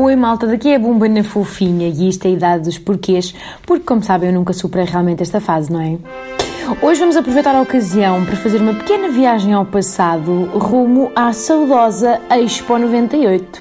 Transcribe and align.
Oi 0.00 0.14
malta, 0.14 0.46
daqui 0.46 0.68
é 0.68 0.76
a 0.76 0.78
Bumba 0.78 1.08
na 1.08 1.24
Fofinha 1.24 1.88
e 1.88 2.08
isto 2.08 2.24
é 2.24 2.28
a 2.28 2.30
idade 2.30 2.64
dos 2.66 2.78
porquês, 2.78 3.34
porque 3.66 3.84
como 3.84 4.00
sabem 4.00 4.28
eu 4.28 4.32
nunca 4.32 4.52
superei 4.52 4.86
realmente 4.86 5.24
esta 5.24 5.40
fase, 5.40 5.72
não 5.72 5.80
é? 5.80 5.98
Hoje 6.80 7.00
vamos 7.00 7.16
aproveitar 7.16 7.52
a 7.56 7.60
ocasião 7.60 8.24
para 8.24 8.36
fazer 8.36 8.62
uma 8.62 8.74
pequena 8.74 9.08
viagem 9.08 9.52
ao 9.52 9.64
passado 9.64 10.50
rumo 10.56 11.10
à 11.16 11.32
saudosa 11.32 12.20
Expo 12.30 12.78
98. 12.78 13.60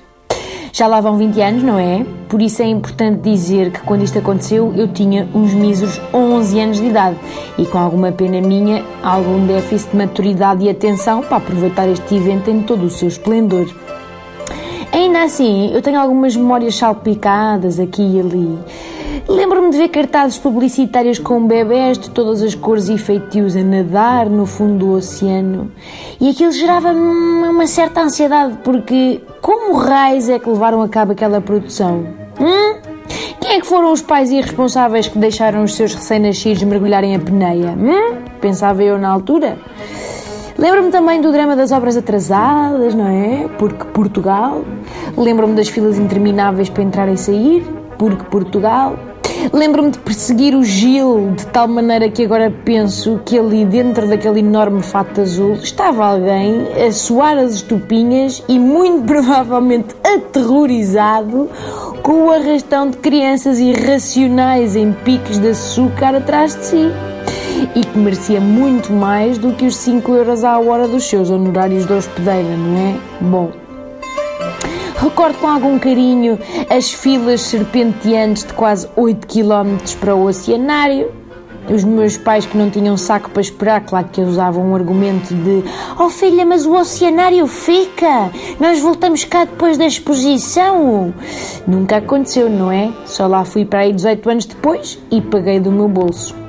Já 0.71 0.85
lá 0.85 1.01
vão 1.01 1.17
20 1.17 1.41
anos, 1.41 1.63
não 1.63 1.79
é? 1.79 2.05
Por 2.29 2.39
isso 2.39 2.61
é 2.61 2.67
importante 2.67 3.19
dizer 3.21 3.71
que 3.71 3.79
quando 3.79 4.03
isto 4.03 4.19
aconteceu 4.19 4.71
eu 4.75 4.87
tinha 4.87 5.27
uns 5.33 5.55
míseros 5.55 5.99
11 6.13 6.59
anos 6.59 6.77
de 6.77 6.85
idade 6.85 7.17
e 7.57 7.65
com 7.65 7.79
alguma 7.79 8.11
pena 8.11 8.39
minha, 8.39 8.85
algum 9.01 9.47
déficit 9.47 9.89
de 9.89 9.97
maturidade 9.97 10.63
e 10.63 10.69
atenção 10.69 11.23
para 11.23 11.37
aproveitar 11.37 11.89
este 11.89 12.13
evento 12.13 12.51
em 12.51 12.61
todo 12.61 12.85
o 12.85 12.91
seu 12.91 13.07
esplendor. 13.07 13.65
Ainda 14.91 15.23
assim, 15.23 15.73
eu 15.73 15.81
tenho 15.81 15.99
algumas 15.99 16.35
memórias 16.35 16.75
salpicadas 16.75 17.79
aqui 17.79 18.01
e 18.01 18.19
ali. 18.19 18.59
Lembro-me 19.27 19.71
de 19.71 19.77
ver 19.77 19.89
cartazes 19.89 20.37
publicitários 20.37 21.19
com 21.19 21.45
bebés 21.45 21.97
de 21.97 22.09
todas 22.09 22.41
as 22.41 22.55
cores 22.55 22.87
e 22.87 22.97
feitios 22.97 23.55
a 23.55 23.63
nadar 23.63 24.29
no 24.29 24.45
fundo 24.45 24.85
do 24.85 24.91
oceano. 24.93 25.71
E 26.19 26.29
aquilo 26.29 26.51
gerava-me 26.51 26.99
uma 27.47 27.67
certa 27.67 28.01
ansiedade, 28.01 28.57
porque 28.63 29.21
como 29.41 29.75
raios 29.75 30.29
é 30.29 30.39
que 30.39 30.49
levaram 30.49 30.81
a 30.81 30.87
cabo 30.87 31.11
aquela 31.11 31.41
produção? 31.41 32.07
Hum? 32.39 32.77
Quem 33.41 33.51
é 33.51 33.59
que 33.59 33.67
foram 33.67 33.91
os 33.91 34.01
pais 34.01 34.31
irresponsáveis 34.31 35.07
que 35.07 35.17
deixaram 35.17 35.63
os 35.63 35.75
seus 35.75 35.93
recém-nascidos 35.93 36.63
mergulharem 36.63 37.15
a 37.15 37.19
peneia? 37.19 37.71
Hum? 37.71 38.17
Pensava 38.39 38.83
eu 38.83 38.97
na 38.97 39.09
altura. 39.09 39.57
Lembro-me 40.57 40.89
também 40.89 41.21
do 41.21 41.31
drama 41.31 41.55
das 41.55 41.71
obras 41.71 41.95
atrasadas, 41.95 42.95
não 42.95 43.07
é? 43.07 43.47
Porque 43.59 43.85
Portugal. 43.85 44.63
Lembro-me 45.15 45.53
das 45.53 45.69
filas 45.69 45.99
intermináveis 45.99 46.67
para 46.67 46.81
entrar 46.81 47.07
e 47.09 47.17
sair, 47.17 47.63
porque 47.97 48.23
Portugal. 48.25 48.97
Lembro-me 49.53 49.91
de 49.91 49.99
perseguir 49.99 50.55
o 50.55 50.63
Gil 50.63 51.31
de 51.37 51.45
tal 51.47 51.67
maneira 51.67 52.09
que 52.09 52.23
agora 52.23 52.51
penso 52.65 53.21
que 53.23 53.37
ali 53.37 53.65
dentro 53.65 54.07
daquele 54.07 54.39
enorme 54.39 54.81
fato 54.81 55.21
azul 55.21 55.53
estava 55.53 56.03
alguém 56.03 56.67
a 56.83 56.91
suar 56.91 57.37
as 57.37 57.55
estupinhas 57.55 58.43
e 58.47 58.57
muito 58.57 59.05
provavelmente 59.07 59.95
aterrorizado 60.03 61.51
com 62.01 62.25
o 62.25 62.31
arrastão 62.31 62.89
de 62.89 62.97
crianças 62.97 63.59
irracionais 63.59 64.75
em 64.75 64.91
piques 64.91 65.37
de 65.37 65.49
açúcar 65.49 66.15
atrás 66.15 66.55
de 66.55 66.65
si 66.65 66.91
e 67.75 67.81
que 67.81 67.97
merecia 67.97 68.39
muito 68.39 68.91
mais 68.91 69.37
do 69.37 69.53
que 69.53 69.65
os 69.65 69.75
5 69.75 70.13
euros 70.13 70.43
à 70.43 70.59
hora 70.59 70.87
dos 70.87 71.03
seus 71.05 71.29
honorários 71.29 71.85
de 71.85 71.93
hospedeira, 71.93 72.55
não 72.57 72.77
é? 72.77 72.95
Bom. 73.21 73.51
Recordo 74.97 75.37
com 75.37 75.47
algum 75.47 75.77
carinho 75.77 76.39
as 76.69 76.91
filas 76.91 77.41
serpenteantes 77.41 78.43
de 78.43 78.53
quase 78.53 78.87
8 78.95 79.27
km 79.27 79.77
para 79.99 80.15
o 80.15 80.25
oceanário. 80.25 81.11
Os 81.69 81.83
meus 81.83 82.17
pais 82.17 82.45
que 82.45 82.57
não 82.57 82.69
tinham 82.69 82.95
saco 82.95 83.29
para 83.29 83.41
esperar, 83.41 83.81
claro 83.81 84.07
que 84.09 84.21
usavam 84.21 84.71
um 84.71 84.75
argumento 84.75 85.35
de 85.35 85.63
Oh 85.99 86.09
filha, 86.09 86.45
mas 86.45 86.65
o 86.65 86.73
oceanário 86.73 87.45
fica! 87.45 88.31
Nós 88.57 88.79
voltamos 88.79 89.25
cá 89.25 89.43
depois 89.43 89.77
da 89.77 89.85
exposição! 89.85 91.13
Nunca 91.67 91.97
aconteceu, 91.97 92.49
não 92.49 92.71
é? 92.71 92.89
Só 93.05 93.27
lá 93.27 93.43
fui 93.43 93.65
para 93.65 93.79
aí 93.79 93.91
18 93.91 94.29
anos 94.29 94.45
depois 94.45 94.97
e 95.11 95.21
paguei 95.21 95.59
do 95.59 95.71
meu 95.71 95.89
bolso. 95.89 96.46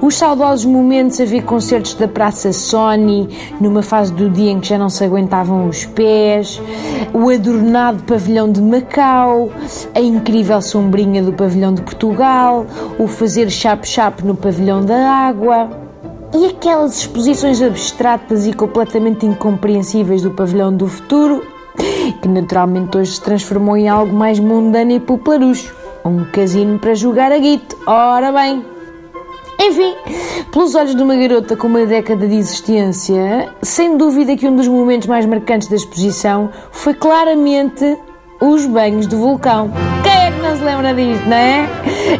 Os 0.00 0.16
saudosos 0.16 0.64
momentos 0.64 1.20
a 1.20 1.24
ver 1.24 1.42
concertos 1.42 1.94
da 1.94 2.08
Praça 2.08 2.52
Sony, 2.52 3.28
numa 3.60 3.82
fase 3.82 4.12
do 4.12 4.28
dia 4.28 4.50
em 4.50 4.58
que 4.58 4.68
já 4.68 4.78
não 4.78 4.88
se 4.88 5.04
aguentavam 5.04 5.68
os 5.68 5.84
pés, 5.84 6.60
o 7.12 7.30
adornado 7.30 8.02
pavilhão 8.02 8.50
de 8.50 8.60
Macau, 8.60 9.50
a 9.94 10.00
incrível 10.00 10.60
sombrinha 10.60 11.22
do 11.22 11.32
pavilhão 11.32 11.72
de 11.72 11.82
Portugal, 11.82 12.66
o 12.98 13.06
fazer 13.06 13.50
chap-chap 13.50 14.24
no 14.24 14.34
pavilhão 14.34 14.84
da 14.84 15.08
água. 15.08 15.70
E 16.34 16.46
aquelas 16.46 16.98
exposições 16.98 17.60
abstratas 17.60 18.46
e 18.46 18.52
completamente 18.52 19.26
incompreensíveis 19.26 20.22
do 20.22 20.30
pavilhão 20.30 20.72
do 20.74 20.88
futuro, 20.88 21.46
que 22.20 22.28
naturalmente 22.28 22.96
hoje 22.96 23.12
se 23.12 23.20
transformou 23.20 23.76
em 23.76 23.88
algo 23.88 24.14
mais 24.14 24.38
mundano 24.38 24.92
e 24.92 25.00
popularucho. 25.00 25.74
Um 26.04 26.24
casino 26.24 26.78
para 26.78 26.94
jogar 26.94 27.30
a 27.30 27.38
guito. 27.38 27.76
Ora 27.86 28.32
bem! 28.32 28.79
Enfim, 29.62 29.94
pelos 30.50 30.74
olhos 30.74 30.96
de 30.96 31.02
uma 31.02 31.14
garota 31.14 31.54
com 31.54 31.66
uma 31.66 31.84
década 31.84 32.26
de 32.26 32.34
existência, 32.34 33.52
sem 33.60 33.98
dúvida 33.98 34.34
que 34.34 34.48
um 34.48 34.56
dos 34.56 34.66
momentos 34.66 35.06
mais 35.06 35.26
marcantes 35.26 35.68
da 35.68 35.76
exposição 35.76 36.48
foi 36.72 36.94
claramente 36.94 37.98
os 38.40 38.64
banhos 38.64 39.06
do 39.06 39.18
vulcão. 39.18 39.70
Quem 40.02 40.12
é 40.12 40.30
que 40.30 40.40
não 40.40 40.56
se 40.56 40.64
lembra 40.64 40.94
disto, 40.94 41.26
não 41.26 41.36
é? 41.36 41.68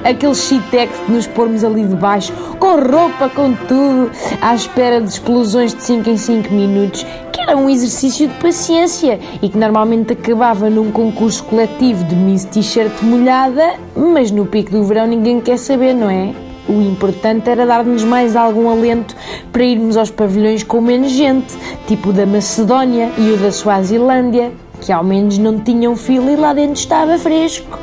Aquele 0.05 0.35
shitex 0.35 0.93
de 1.07 1.13
nos 1.15 1.27
pormos 1.29 1.65
ali 1.65 1.87
debaixo, 1.87 2.31
com 2.59 2.79
roupa, 2.79 3.31
com 3.31 3.55
tudo, 3.55 4.11
à 4.43 4.55
espera 4.55 5.01
de 5.01 5.09
explosões 5.09 5.73
de 5.73 5.83
5 5.83 6.11
em 6.11 6.19
5 6.19 6.53
minutos, 6.53 7.07
que 7.33 7.41
era 7.41 7.57
um 7.57 7.71
exercício 7.71 8.29
de 8.29 8.35
paciência 8.35 9.19
e 9.41 9.49
que 9.49 9.57
normalmente 9.57 10.13
acabava 10.13 10.69
num 10.69 10.93
concurso 10.93 11.43
coletivo 11.45 12.05
de 12.05 12.15
Miss 12.15 12.45
T-shirt 12.45 13.01
molhada, 13.01 13.77
mas 13.97 14.31
no 14.31 14.45
pico 14.45 14.73
do 14.73 14.85
verão 14.85 15.07
ninguém 15.07 15.41
quer 15.41 15.57
saber, 15.57 15.95
não 15.95 16.11
é? 16.11 16.50
O 16.69 16.81
importante 16.81 17.49
era 17.49 17.67
dar-nos 17.67 18.05
mais 18.05 18.37
algum 18.37 18.69
alento 18.69 19.17
para 19.53 19.65
irmos 19.65 19.97
aos 19.97 20.11
pavilhões 20.11 20.63
com 20.63 20.81
menos 20.81 21.13
gente, 21.13 21.55
tipo 21.87 22.11
o 22.11 22.13
da 22.13 22.27
Macedónia 22.27 23.11
e 23.19 23.33
o 23.33 23.37
da 23.37 23.51
Suazilândia, 23.51 24.53
que 24.81 24.93
ao 24.93 25.03
menos 25.03 25.39
não 25.39 25.59
tinham 25.59 25.97
fila 25.97 26.31
e 26.31 26.37
lá 26.37 26.53
dentro 26.53 26.75
estava 26.75 27.19
fresco. 27.19 27.79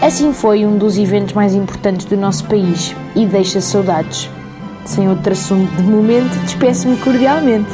Assim 0.00 0.32
foi 0.32 0.66
um 0.66 0.76
dos 0.76 0.98
eventos 0.98 1.32
mais 1.32 1.54
importantes 1.54 2.06
do 2.06 2.16
nosso 2.16 2.44
país 2.44 2.94
e 3.14 3.24
deixa 3.24 3.60
saudades. 3.60 4.28
Sem 4.84 5.08
outro 5.08 5.32
assunto 5.32 5.70
de 5.76 5.82
momento, 5.82 6.36
despeço-me 6.44 6.96
cordialmente. 6.96 7.70